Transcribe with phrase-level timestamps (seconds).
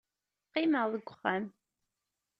[0.47, 1.45] Qqimeɣ deg uxxam.